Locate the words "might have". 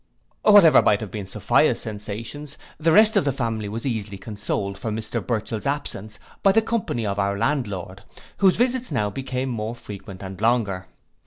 0.81-1.11